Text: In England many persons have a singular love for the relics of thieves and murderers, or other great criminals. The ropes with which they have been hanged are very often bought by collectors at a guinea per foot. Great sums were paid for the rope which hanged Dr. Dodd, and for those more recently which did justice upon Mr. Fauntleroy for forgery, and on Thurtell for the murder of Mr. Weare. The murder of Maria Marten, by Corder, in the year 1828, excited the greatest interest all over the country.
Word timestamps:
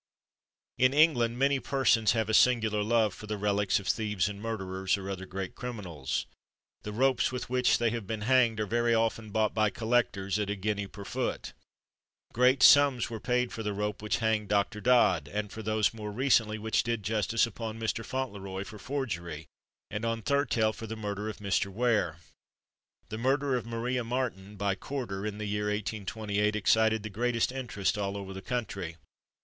In 0.79 0.95
England 0.95 1.37
many 1.37 1.59
persons 1.59 2.13
have 2.13 2.27
a 2.27 2.33
singular 2.33 2.81
love 2.81 3.13
for 3.13 3.27
the 3.27 3.37
relics 3.37 3.79
of 3.79 3.87
thieves 3.87 4.27
and 4.27 4.41
murderers, 4.41 4.97
or 4.97 5.11
other 5.11 5.27
great 5.27 5.53
criminals. 5.53 6.25
The 6.81 6.91
ropes 6.91 7.31
with 7.31 7.51
which 7.51 7.77
they 7.77 7.91
have 7.91 8.07
been 8.07 8.21
hanged 8.21 8.59
are 8.59 8.65
very 8.65 8.95
often 8.95 9.29
bought 9.29 9.53
by 9.53 9.69
collectors 9.69 10.39
at 10.39 10.49
a 10.49 10.55
guinea 10.55 10.87
per 10.87 11.05
foot. 11.05 11.53
Great 12.33 12.63
sums 12.63 13.11
were 13.11 13.19
paid 13.19 13.53
for 13.53 13.61
the 13.61 13.73
rope 13.73 14.01
which 14.01 14.17
hanged 14.17 14.49
Dr. 14.49 14.81
Dodd, 14.81 15.27
and 15.27 15.51
for 15.51 15.61
those 15.61 15.93
more 15.93 16.11
recently 16.11 16.57
which 16.57 16.81
did 16.81 17.03
justice 17.03 17.45
upon 17.45 17.79
Mr. 17.79 18.03
Fauntleroy 18.03 18.63
for 18.63 18.79
forgery, 18.79 19.45
and 19.91 20.03
on 20.03 20.23
Thurtell 20.23 20.73
for 20.73 20.87
the 20.87 20.95
murder 20.97 21.29
of 21.29 21.37
Mr. 21.37 21.71
Weare. 21.71 22.17
The 23.09 23.19
murder 23.19 23.55
of 23.55 23.67
Maria 23.67 24.03
Marten, 24.03 24.55
by 24.55 24.73
Corder, 24.73 25.27
in 25.27 25.37
the 25.37 25.45
year 25.45 25.65
1828, 25.65 26.55
excited 26.55 27.03
the 27.03 27.11
greatest 27.11 27.51
interest 27.51 27.99
all 27.99 28.17
over 28.17 28.33
the 28.33 28.41
country. 28.41 28.95